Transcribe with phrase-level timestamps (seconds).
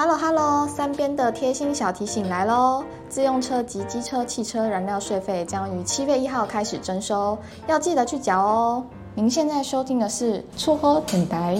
[0.00, 2.84] Hello Hello，三边的贴心小提醒来喽！
[3.08, 7.36] 自用车及机车汽车燃料税费将于七月一号开始征收，
[7.66, 8.86] 要记得去缴哦。
[9.16, 11.58] 您现在收听的是厝好电台。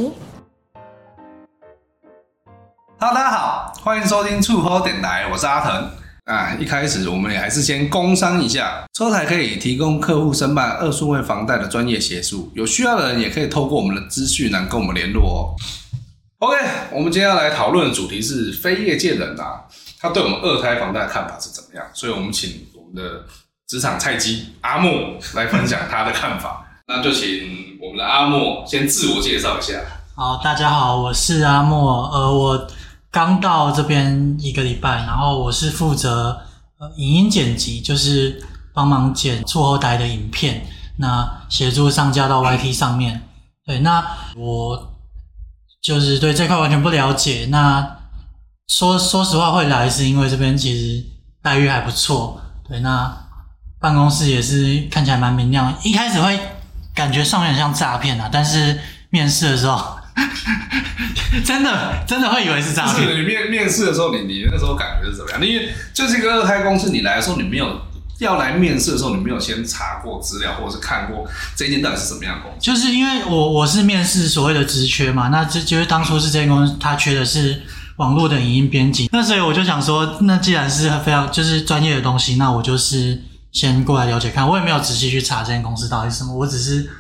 [3.01, 5.91] Hello，大家好，欢迎收听厝好电台，我是阿腾。
[6.27, 15.59] 啊，一开始我们也还是先工商一下，车台可以提供客户申办二数位房贷的专业协助，有需要的人也可以透过我们的资讯栏跟我们联络哦。
[16.41, 16.57] OK，
[16.93, 19.65] 我们今天要来讨论的主题是非业界人啊，
[19.99, 21.85] 他对我们二胎房贷的看法是怎么样？
[21.93, 23.25] 所以我们请我们的
[23.67, 26.65] 职场菜鸡阿莫来分享他的看法。
[26.87, 29.81] 那就请我们的阿莫先自我介绍一下。
[30.15, 32.09] 好，大家好，我是阿莫。
[32.11, 32.69] 呃，我
[33.11, 36.41] 刚到这边一个礼拜，然后我是负责
[36.79, 38.41] 呃影音剪辑，就是
[38.73, 40.65] 帮忙剪厝后台的影片，
[40.99, 43.29] 那协助上架到 YT 上面。
[43.67, 44.95] 对，那我。
[45.81, 47.47] 就是对这块完全不了解。
[47.51, 47.99] 那
[48.69, 51.05] 说说实话，会来是因为这边其实
[51.43, 52.41] 待遇还不错。
[52.69, 53.17] 对，那
[53.81, 55.75] 办公室也是看起来蛮明亮。
[55.83, 56.39] 一开始会
[56.95, 58.79] 感觉上面很像诈骗啊，但是
[59.11, 59.99] 面试的时候，
[61.45, 63.17] 真的真的会以为是诈骗。
[63.17, 65.47] 你面面试的时候，你你那时候感觉是怎么样？
[65.47, 67.81] 因为就是一个二胎公司，你来的时候你没有。
[68.19, 71.25] 要来面试的时候，你没有先查过资料，或者是看过
[71.55, 72.59] 这间到底是什么样的公司？
[72.61, 77.63] 就是因为我我是面试所谓的职缺嘛，那这就是当初是这间公司，它缺的是
[77.99, 84.49] 网络的影音编辑，那所以我就想说，那既然是非常就是专业的东西，那我就是先过来了解看。
[84.49, 86.91] 我也没有仔细去查这间公司到底是什么，我只是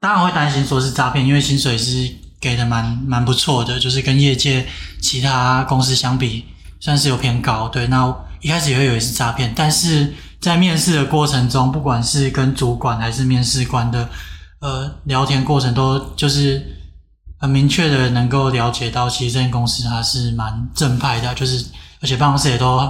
[0.00, 2.10] 当然会担心说是诈骗，因为薪水是
[2.40, 4.66] 给的蛮蛮不错的，就是跟业界
[5.00, 6.46] 其他公司相比，
[6.80, 7.68] 算是有偏高。
[7.68, 8.12] 对，那。
[8.46, 14.08] 一开始也会以为是诈骗，但是在面试的过程中，不管是跟主管还是面试官的
[14.60, 16.64] 呃聊天过程，都就是
[17.40, 21.66] 很明确的能够了解到，其实这间公司它是蛮正派的，就是
[22.00, 22.88] 而且办公室也都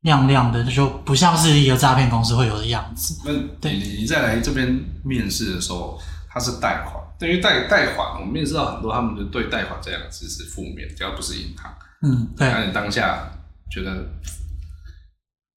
[0.00, 3.22] 亮亮的，就不像是一个诈骗公司会有的样子。
[3.24, 4.66] 那对你你再来这边
[5.04, 5.96] 面试的时候，
[6.28, 11.72] 它是贷款，对于贷贷款，我们面试到很多，他们就对贷款这两个字是负面，只要不是银行。
[12.02, 12.50] 嗯，对。
[12.50, 13.30] 那你当下
[13.70, 14.04] 觉得？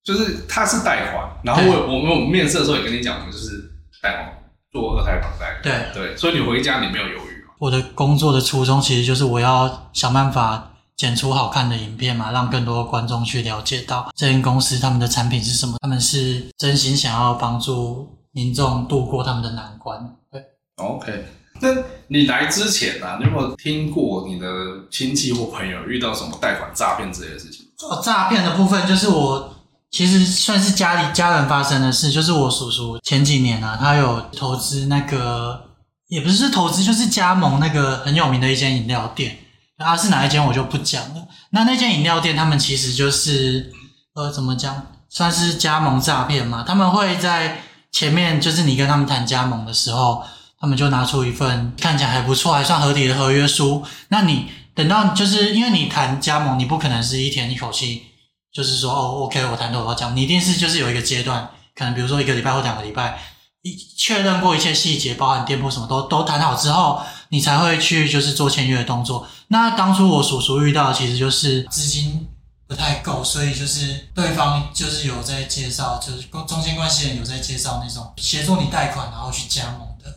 [0.04, 3.72] 就是他是贷款，然后我我们我们面试的时候也跟你讲，我们就是
[4.02, 4.34] 贷款
[4.72, 5.60] 做二胎房贷。
[5.62, 7.54] 对对，所以你回家你没有犹豫吗？
[7.60, 20.16] 我的工作的初衷其实就是我要想办法剪出好看的影片嘛，让更多观众去了解到这间公司他们的产品是什么，他们是真心想要帮助民众度过他们的难关。
[20.31, 20.42] 对
[20.78, 21.26] ，OK。
[21.62, 21.70] 那
[22.08, 24.48] 你来之前啊，你有没有听过你的
[24.90, 27.66] 亲戚或朋友遇到什么贷款诈骗之类的事情？
[27.88, 29.56] 哦，诈骗的部分就是我。
[29.92, 35.60] 其实算是家里家人发生的事，就是我叔叔前几年啊，他有投资那个，
[36.08, 39.38] 也不是投资，就是加盟那个很有名的一间饮料店。
[39.78, 41.28] 啊，是哪一间我就不讲了。
[41.52, 43.72] 那那间饮料店，他们其实就是
[44.14, 46.64] 呃，怎么讲，算是加盟诈骗嘛。
[46.68, 47.62] 他们会在
[47.92, 50.22] 前面，就是你跟他们谈加盟的时候，
[50.60, 53.84] 他们就拿出一份看起来还不错、还算合理的合约书。
[54.10, 58.04] 那你等到就是因为你谈加盟，你不可能是一天一口气。
[58.52, 63.20] 就是说，哦，OK，我谈妥了讲，你一定是就是有一个阶段，可能比如说一个礼拜或两个礼拜，
[63.62, 69.28] 一确认过一切细节，包含店铺什么都都谈好之后，你才会去就是做签约的动作。
[69.50, 72.28] 那当初我叔叔遇到其实就是资金
[72.68, 80.16] 不太够，所以就是对方就是有在介绍，就是中间关系人有在介绍那种协助你贷款然后去加盟的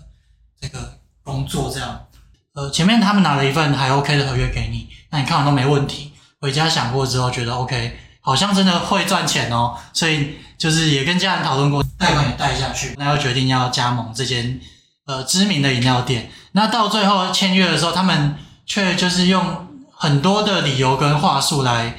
[0.61, 2.07] 这个工作，这样。
[2.55, 7.99] 呃，前面他们拿了一份还 OK 的合约给你，那你看完都没问题，回家想过之后觉得 OK。
[8.25, 14.61] 好像真的会赚钱哦，所以就是也跟家人讨论过，贷款也贷下去，那又决定要加盟这间
[15.07, 16.31] 呃知名的饮料店。
[16.53, 21.97] 那到最后签约的时候，他们却就是用很多的理由跟话术来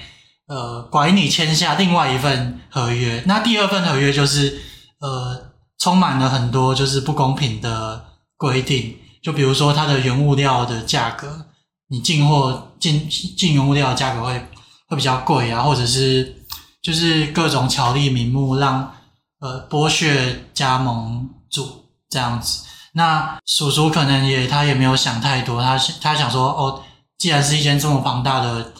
[0.47, 3.21] 呃拐你签下另外一份合约。
[3.25, 4.61] 那第二份合约就是
[5.01, 8.05] 呃充满了很多就是不公平的
[8.37, 11.47] 规定，就比如说它的原物料的价格，
[11.89, 14.47] 你进货进进原物料的价格会。
[14.93, 16.45] 会比较贵啊，或者是
[16.81, 18.95] 就是各种巧立名目让
[19.39, 22.63] 呃剥削加盟主这样子。
[22.91, 26.83] 那叔叔可能也他也没有想太多，他他想说哦，
[27.17, 28.71] 既然是一间这么庞大的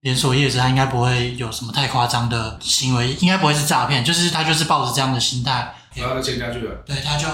[0.00, 6.74] 连锁业者，他应该不会有什么太夸张的行为，应该不会是诈骗，就是他就是抱着这样的心态，然后就签下去了。
[6.84, 7.28] 对，他就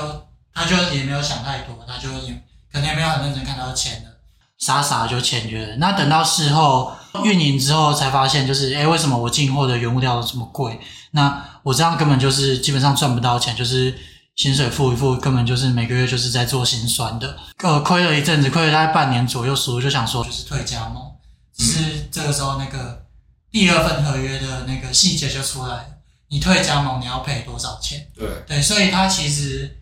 [0.52, 2.34] 他就也没有想太多，他就也
[2.70, 4.10] 可能也没有很认真看到钱的，
[4.58, 5.76] 傻傻就签约了。
[5.76, 6.95] 那等到事后。
[7.24, 10.78] 运营之后才发现，就是诶，为什么我进货的原物料都这么贵？
[11.12, 13.96] 那我这样根本就是基本上赚不到钱，就是
[14.36, 17.36] 薪水付一付，根本就是每个月就是在做心酸的。
[17.62, 21.02] 呃，亏了一阵子，亏了大概半年左右，叔叔就想说，就是退加盟，
[21.56, 23.06] 只是这个时候那个
[23.50, 25.86] 第二份合约的那个细节就出来了，
[26.28, 28.06] 你退加盟你要赔多少钱？
[28.14, 29.80] 对对，所以他其实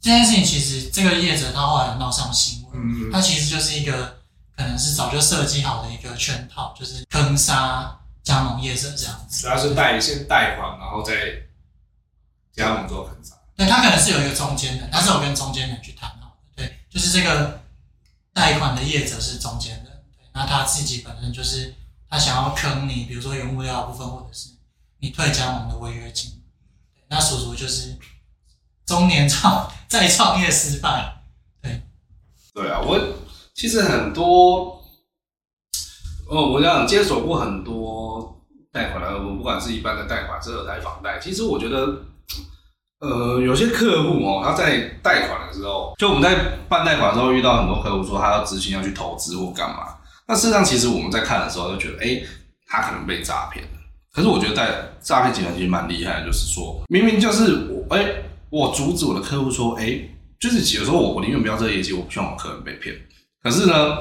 [0.00, 4.16] 这件事情其实这个业者他后来有闹上新闻，嗯，他其实就是一个
[4.56, 9.42] 可能是早就设计好的一个圈套，就是坑杀加盟业者这样子。
[9.42, 11.14] 主要是贷先贷款，然后再
[12.52, 13.34] 加盟做坑杀。
[13.54, 16.62] 对，他可能是有一个中间人，他是有跟中间人去谈好的。
[16.62, 17.62] 对，就是这个
[18.32, 21.74] 贷款的业者是中间人，对，那他自己本身就是
[22.08, 24.50] 他想要坑你，比如说原物料部分，或者是
[24.98, 26.30] 你退加盟的违约金。
[26.94, 27.96] 对，那叔叔就是
[28.84, 31.14] 中年创再创业失败。
[31.62, 31.82] 对，
[32.52, 32.98] 对啊，我
[33.56, 34.80] 其实很多，
[36.28, 38.38] 哦，我想接手过很多
[38.70, 42.02] 贷款的，我不管是一般的贷款，是二胎房贷，其实我觉得。
[42.98, 46.34] 呃，有些客户哦，他在贷款的时候，就我们在
[46.66, 49.88] 办贷款的时候遇到很多客户说他要资金要去投资或干嘛。
[50.26, 52.22] 那事实上，其实我们在看的时候就觉得，哎，
[52.66, 53.70] 他可能被诈骗了。
[54.10, 58.14] 可是我觉得在诈骗集团其实蛮厉害的，就是说明明就是我，哎，
[58.48, 60.00] 我阻止我的客户说，哎，
[60.40, 62.96] 就是有时候我我宁愿不要这个业绩，我不希望我客人被骗。
[63.48, 63.98] 可是呢，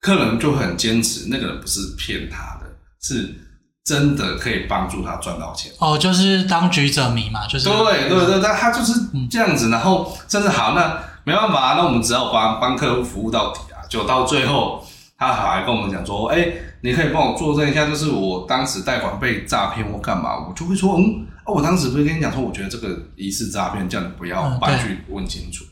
[0.00, 2.66] 客人就很坚持，那个人不是骗他的，
[3.00, 3.40] 是。
[3.84, 8.98] 真的可以帮助他赚到钱哦，就是当局者迷嘛，就是对对对，他他就是
[9.30, 14.82] 这样子，然后真的好，那没办法，那我们只要帮帮客户服务到底啊，就到最后
[15.18, 16.50] 他还跟我们讲说，哎，
[16.80, 25.62] 你可以帮我作证一下，就是我当时贷款被诈骗或干嘛，我就会说，嗯，我当时不是跟你讲说，我觉得这个疑似诈骗，叫你不要搬去问清楚。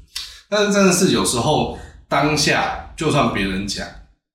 [0.50, 1.78] 但是真的是有时候
[2.12, 3.86] 当下，就算别人讲。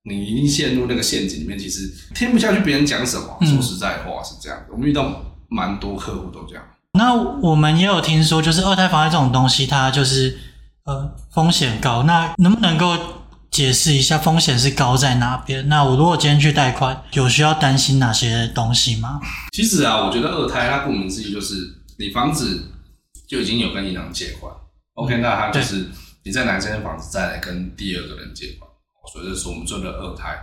[0.10, 3.38] 你一定陷入那个陷阱里面，其实听不下去别人讲什么。
[3.42, 6.64] 说实在话是这样我们遇到蛮多客户都这样。
[6.94, 10.40] 那我们也有听说，就是二胎房贷这种东西，它就是
[10.86, 12.04] 呃风险高。
[12.04, 12.98] 那能不能够
[13.52, 15.68] 解释一下风险是高在哪边？
[15.68, 19.20] 那我如果今天去贷款，有需要担心哪些东西吗？
[19.52, 21.56] 其实啊，我觉得二胎它顾名思义就是
[22.00, 22.64] 你房子
[23.28, 24.50] 就已经有跟银行借款
[24.94, 25.90] ，OK，那它就是
[26.28, 28.70] 你再拿这间房子再来跟第二个人借款。
[29.14, 30.38] 所以这是我们做的二胎。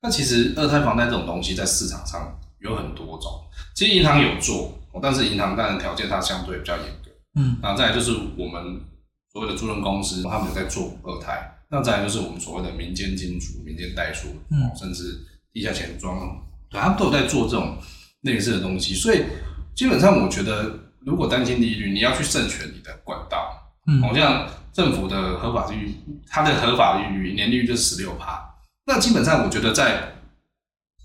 [0.00, 3.30] 那其实二胎房贷这种东西在市场上有很多种。
[3.74, 4.72] 其实银行有做，
[5.02, 7.10] 但是银行当然条件它相对比较严格。
[7.34, 8.80] 嗯，然后再来就是我们
[9.30, 11.58] 所谓的租赁公司，他们有在做二胎。
[11.68, 15.18] 那再来就是我们所谓的民间金主、民间代书，嗯，甚至
[15.52, 16.18] 地下钱庄，
[16.70, 17.76] 对，他们都有在做这种
[18.22, 18.94] 类似的东西。
[18.94, 19.24] 所以
[19.76, 23.74] 基本上我觉得，如果担心利率，你要去慎选你的管道。
[23.86, 24.48] 嗯，好像。
[24.80, 25.94] 政府的合法利率，
[26.26, 28.42] 它的合法利率年利率就是十六趴。
[28.86, 30.14] 那基本上，我觉得在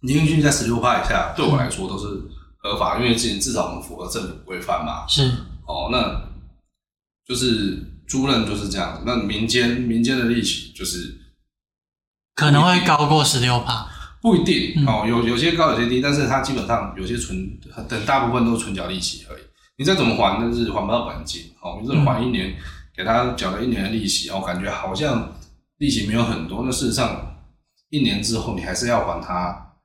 [0.04, 2.06] 年利率在十六趴以下，对我来说都是
[2.56, 5.06] 合法，因为之前至少我们符合政府规范嘛。
[5.10, 5.30] 是
[5.68, 6.32] 哦，那
[7.28, 9.04] 就是租赁就是这样子。
[9.06, 11.14] 那民间民间的利息就是
[12.34, 13.90] 可能会高过十六趴，
[14.22, 19.42] 不一定哦，有有些高有些低，但是它基本上有些存等大部分都是存缴利息而已。
[19.78, 22.56] 你再怎么还，那是还不到本金哦，你这还一年。
[22.96, 25.36] 给他缴了一年的利息，我感觉好像
[25.78, 26.64] 利息没有很多。
[26.64, 27.36] 那事实上，
[27.90, 29.76] 一年之后你还是要还他，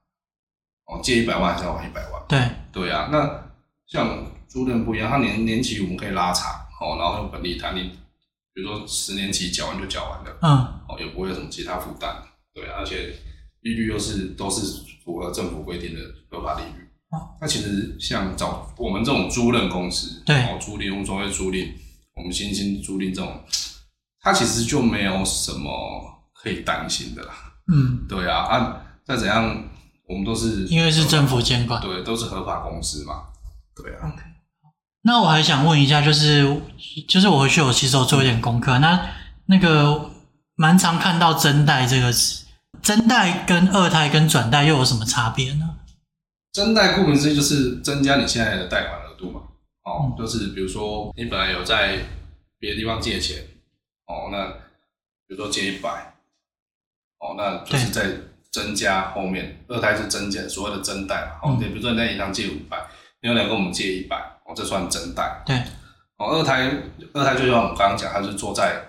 [0.87, 2.23] 哦，借一百万还是要还一百万？
[2.29, 2.41] 对
[2.71, 3.09] 对啊。
[3.11, 3.53] 那
[3.87, 6.49] 像租赁不一样，它年年期我们可以拉长，
[6.81, 7.91] 哦，然后用本利摊，你
[8.55, 10.51] 比如说十年期缴完就缴完了，嗯，
[10.89, 12.15] 哦，也不会有什么其他负担，
[12.55, 13.17] 对啊，而且
[13.62, 16.89] 利率又是都是符合政府规定的合法利率。
[17.11, 21.73] 哦，那其实像找我们这种租赁公司，对，哦，租赁无所谓租赁。
[22.21, 23.41] 我们新兴租赁这种，
[24.21, 25.71] 它其实就没有什么
[26.35, 27.33] 可以担心的啦。
[27.73, 29.65] 嗯，对啊，啊，再怎样，
[30.07, 33.25] 我们都是因为是政府监管，对，都是合法公司嘛。
[33.75, 34.07] 对啊。
[34.09, 34.31] Okay.
[35.03, 36.61] 那我还想问一下，就是
[37.09, 39.00] 就是我回去我其实有做一点功课，那
[39.47, 40.11] 那个
[40.57, 42.45] 蛮常看到“增贷”这个词，
[42.83, 45.77] 增贷跟二胎跟转贷又有什么差别呢？
[46.53, 49.41] 增贷顾名思义就是增加你现在的贷款额度嘛。
[49.83, 51.99] 哦，就是比如说你本来有在
[52.59, 53.43] 别的地方借钱，
[54.07, 54.49] 哦，那
[55.27, 56.13] 比如说借一百，
[57.19, 58.11] 哦，那就是在
[58.51, 62.77] 增加后面二胎是增减所谓的增贷嘛，哦，对，比如说你在银行借五百，
[63.23, 65.43] 你有两个我们借一百，哦，这算增贷。
[65.47, 65.57] 对，
[66.17, 66.71] 哦，二胎
[67.15, 68.83] 二胎就像我们刚刚讲，它是坐在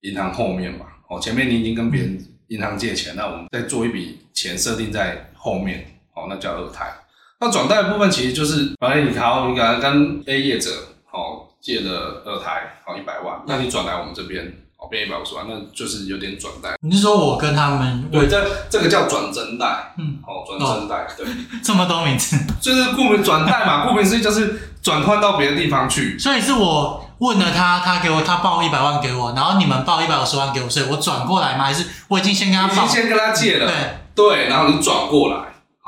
[0.00, 6.92] 银行后面嘛，哦，前面你已经跟别人银行借钱，那我们再做一笔钱设定在后面，哦，那叫二胎。
[7.40, 10.70] 那转贷的部分其实就是，反正你好，你可能跟 A 业者
[11.12, 14.44] 哦借了二胎好一百万，那你转来我们这边
[14.76, 16.76] 哦变一百五十万，那就是有点转贷。
[16.80, 18.08] 你是说我跟他们？
[18.10, 21.26] 对，这这个叫转增贷，嗯，哦转增贷，对，
[21.62, 26.18] 这么多名字， 就是顾名转贷嘛，顾名思义就是转换到别的地方去。
[26.18, 31.66] 所以是我问了他，他给我他报一百万给我，然后你们报一百五十万给我，所以我转过来吗？
[31.66, 32.84] 还是我已经先跟他报？
[32.84, 33.74] 已经先跟他借了，对。
[34.16, 35.36] 对，然后你转过来，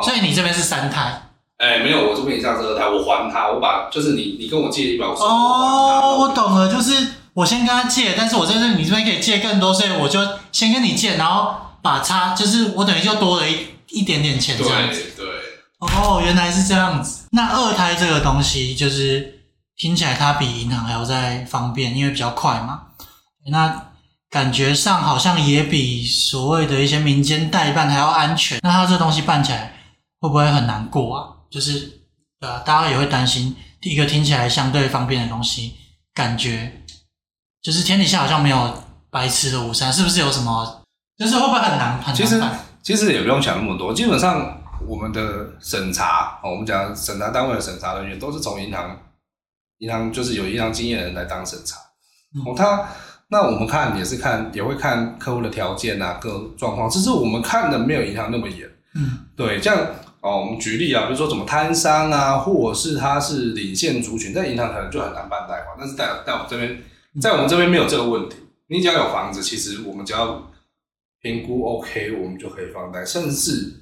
[0.04, 1.22] 所以你这边是三台。
[1.60, 10.18] 哎、欸，没有，我这边也像这二胎，我还他，我把就是你你跟我借一百五十，哦，我懂了，就是我先跟他借，但是我在这你这边可以借更多，所以我就
[10.50, 15.12] 先跟你借，然后把差，就是我等于就多了一一点点钱这样子。
[15.14, 15.34] 对对。
[15.80, 17.24] 哦，原来是这样子。
[17.32, 19.40] 那二胎这个东西，就是
[19.76, 22.84] 听起来它比银行还要再方便，因为比较快嘛。
[23.50, 23.82] 那
[24.30, 28.58] 感觉上好像也比所谓的一些民间代办还要安全。
[28.62, 29.74] 那它这东西办起来
[30.20, 31.39] 会不会很难过啊？
[31.50, 31.80] 就是，
[32.38, 33.56] 对啊，大家也会担心。
[33.80, 35.74] 第一个听起来相对方便的东西，
[36.14, 36.82] 感觉
[37.62, 40.82] 就是天底下好像没有白吃的午餐，是不是有什么？
[41.18, 42.60] 就是会不会很难很难办？
[42.82, 48.98] 其实其实也不用想那么多，基本上我们的审查，我们讲审查单位的审查人员都是从银行，
[49.78, 51.76] 银行就是有银行经验的人来当审查。
[52.44, 52.88] 哦、嗯，他
[53.28, 58.68] 那我们看也是看，也会看客户的条件啊，各状况，只是我们看的没有银行那么严。
[58.94, 59.86] 嗯，对，这样。
[60.22, 65.74] 哦，我们举例啊，比如说怎么摊商啊，或者是他是领现族群，在银行可能就很难办贷款。
[65.78, 66.78] 但是在在我们这边，
[67.18, 68.36] 在我们这边没有这个问题。
[68.66, 70.52] 你只要有房子，其实我们只要
[71.22, 73.02] 评估 OK，我们就可以放贷。
[73.02, 73.72] 甚至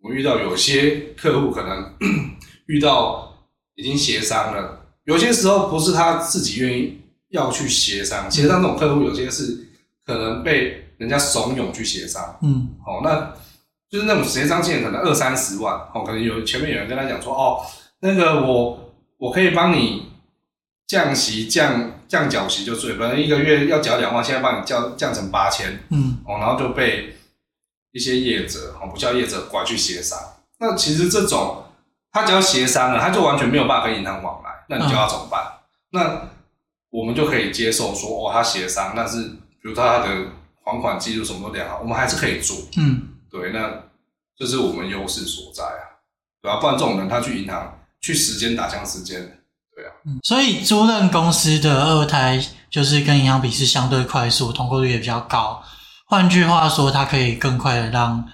[0.00, 1.92] 我们遇到有些客户可能
[2.66, 3.34] 遇到
[3.74, 7.00] 已经协商了，有些时候不是他自己愿意
[7.30, 9.66] 要去协商，协商这种客户有些是
[10.06, 12.38] 可能被人家怂恿去协商。
[12.42, 13.34] 嗯，好，那。
[13.90, 17.64] 就是那种协商金额可能二三十万，哦，可能有前面有人跟他讲说，哦，
[18.00, 20.12] 那个我我可以帮你
[20.86, 27.16] 降息降降缴息就对，反正一个月要缴两万，现在帮你降降成八千，嗯，哦，然后就被
[27.92, 30.18] 一些业者哦，不叫业者拐去协商。
[30.58, 31.64] 那其实这种
[32.12, 35.42] 他只要协商了，他就完全没有办法跟银行往来，那你就要怎么办？
[35.44, 35.58] 嗯、
[35.92, 36.28] 那
[36.90, 40.08] 我们就可以接受说，哦，他协商，但是比如他的
[40.62, 43.14] 还款记录什么都良好，我们还是可以做，嗯。
[43.30, 43.82] 对，那
[44.36, 46.00] 这是我们优势所在啊，
[46.40, 46.60] 对吧？
[46.60, 49.20] 不然这种人他去银行去时间打枪时间，
[49.74, 49.92] 对啊。
[50.04, 55.62] 嗯，所以租赁公司的二胎就是跟银行比是相对快速，通过率也比较高。
[56.06, 58.26] 换句话说，它可以更快的让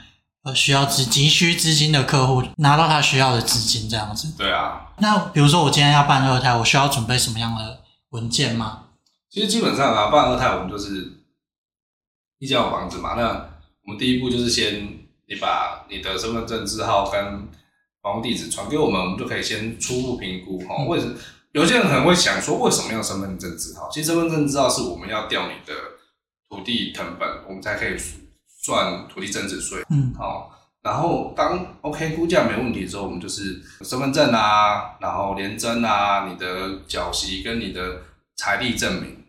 [0.44, 4.32] 呃需要资急需资金的客户拿到他需要的资金，这样子。
[4.36, 4.92] 对啊。
[4.98, 8.84] 那比如说我今天要办二胎，我需要准备什么样的文件吗？
[9.30, 11.24] 其实基本上啊，办二胎我们就是
[12.38, 13.53] 一间有房子嘛，那。
[13.85, 14.83] 我们第一步就是先
[15.26, 17.49] 你把你的身份证字号跟
[18.03, 20.85] 房屋地址传给我们，我们就可以先初步评估哈。
[20.87, 21.14] 为什么
[21.53, 23.88] 有些人可能会想说，为什么要身份证字号？
[23.91, 25.75] 其实身份证字号是我们要调你的
[26.49, 27.97] 土地成本，我们才可以
[28.62, 29.83] 算土地增值税。
[29.91, 30.50] 嗯，好。
[30.83, 38.03] 然后当 OK 估价没问题之后，我们就是身份证啊，然后联征啊，你的缴息跟你的
[38.37, 39.24] 财力证明。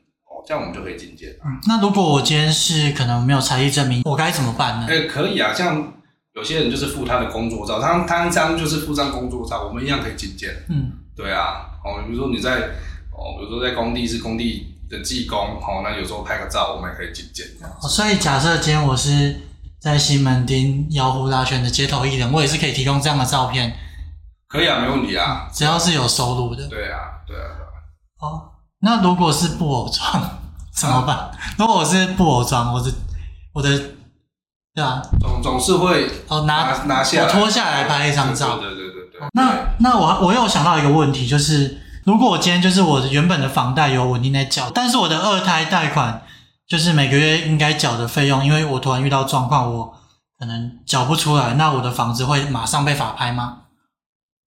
[0.46, 1.38] 这样我们就可以进阶。
[1.44, 4.88] 嗯，那如果我今天是可能没有财力证明，我该怎么办呢？
[4.88, 5.94] 诶，可以啊，像
[6.34, 10.54] 有些人就是附他的工作照，他他张就是附张工作照，我们一样可以进阶。
[10.70, 12.70] 嗯，对啊，哦，比如说你在
[13.12, 17.44] 哦，比如说在工地是工地的技工，哦，那有时候拍个照，我们也可以进阶。
[17.82, 19.36] 哦，所以假设今天我是
[19.80, 23.76] 在西门町摇呼啦圈的街头艺人，我也是可以提供这样的照片。
[24.48, 26.68] 可以啊，没问题啊，只要是有收入的。
[26.68, 27.72] 对啊，对啊，对啊。
[28.20, 28.52] 哦。
[28.86, 30.22] 那如果是布偶装
[30.72, 31.18] 怎么办？
[31.18, 32.94] 啊、 如果我是布偶装，我的
[33.52, 33.82] 我的
[34.76, 38.60] 对啊，总总是会哦拿拿，下来，我脱下来拍一张照。
[38.60, 39.22] 对对对对对。
[39.34, 46.22] 那那我我又想到一个问题，就是如果我今天就是我原本的房贷有稳定在缴，但是我的二胎贷款
[46.68, 49.96] 就是每个月应该缴的费用，因为我突然遇到状况，我
[50.38, 53.62] 可能缴不出来，那我的房子会马上被法拍吗？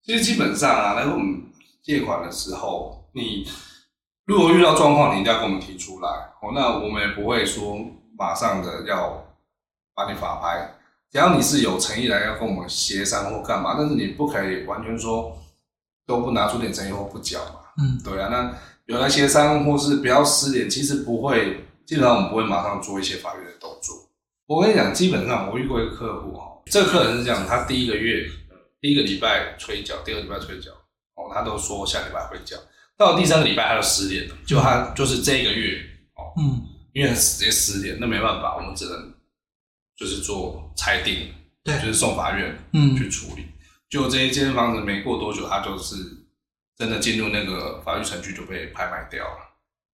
[0.07, 1.43] 其实基本上啊，来我们
[1.83, 3.45] 借款的时候，你。
[4.29, 6.09] 如果遇到状况，你一定要跟我们提出来
[6.43, 6.53] 哦。
[6.55, 7.79] 那我们也不会说
[8.15, 9.25] 马上的要
[9.95, 10.77] 把你法拍，
[11.11, 15.35] 只要你是有诚意来要跟我们协商或干嘛，但是你不可以完全说
[16.07, 17.61] 都不拿出点诚意或不缴嘛。
[17.79, 18.29] 嗯，对啊。
[18.29, 18.55] 那
[18.85, 23.97] 有来协商或是不要失联，其实不会，基本上我们不会马上做一些法律的动作。
[24.47, 28.29] 我跟你讲，基本上我遇过一个客户哈，这个客人是这样，他第一个月
[28.79, 30.71] 第一个礼拜催缴，第二个礼拜催缴，
[31.15, 32.59] 哦，他都说下礼拜会缴。
[32.99, 34.35] 到了第三个礼拜，他就失联了。
[34.45, 35.79] 就他就是这个月
[36.17, 39.15] 哦，嗯，因为直接失联，那没办法，我们只能
[39.97, 43.47] 就是做裁定，对，就是送法院嗯去处理。
[43.89, 45.95] 就这一间房子没过多久，他就是
[46.77, 49.37] 真的进入那个法律程序，就被拍卖掉了。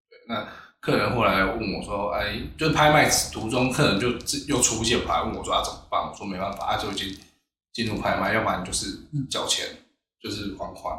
[0.09, 0.47] 对，那
[0.79, 4.09] 客人后来问我说：“哎，就是拍卖途中，客人就
[4.47, 7.15] 又出现，跑来问我说他怎么办？”我说：“没办法，他就已经
[7.73, 8.97] 进入拍卖，要不然就是
[9.29, 9.65] 缴钱，
[10.21, 10.97] 就是还款。”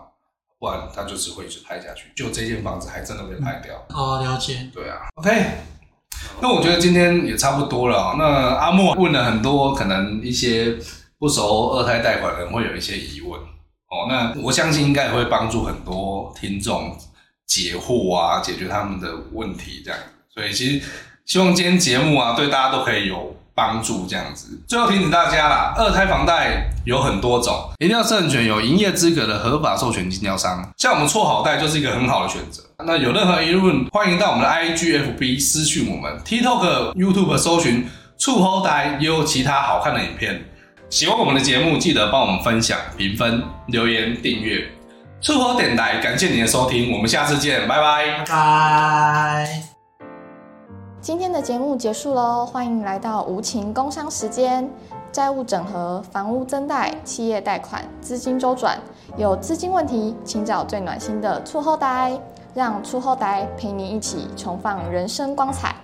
[0.65, 3.75] 不然他就是会一直拍下去，就这间房子还真的被拍掉。
[3.91, 4.67] 哦，了解。
[4.73, 5.45] 对啊，OK。
[6.41, 8.15] 那我觉得今天也差不多了。
[8.19, 10.75] 那阿莫问了很多，可能一些
[11.19, 14.07] 不熟二胎贷款人会有一些疑问哦。
[14.09, 16.97] 那我相信应该也会帮助很多听众
[17.47, 20.01] 解惑啊，解决他们的问题这样。
[20.33, 20.87] 所以其实
[21.27, 24.61] 希望今天节目啊，对大家都可以有帮助这样子。
[24.67, 30.69] 最后提醒大家啦，二胎房贷有很多种，一定要慎选有营业资格的合法授权经销商。
[30.77, 32.63] 像我们绰好贷就是一个很好的选择。
[32.85, 40.45] 那有任何疑问，欢迎到我们的 IGFB 私讯我们，TikTok、YouTube 搜寻绰好贷，也有其他好看的影片。
[40.91, 44.69] 喜欢我们的节目，记得帮我们分享、评分、留言、订阅。
[45.23, 49.74] 绰好点来，感谢您的收听，我们下次见，拜拜，拜拜。
[51.05, 54.67] 今天的节目结束喽，欢迎来到无情工商时间。
[55.13, 58.79] 债务整合、房屋增贷、企业贷款、资金周转，
[59.19, 62.19] 有资金问题，请找最暖心的促后贷。
[62.55, 65.75] 让促后贷陪你一起重放人生光彩。